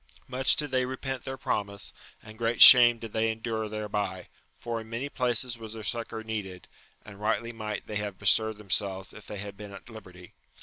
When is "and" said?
2.23-2.39, 7.05-7.21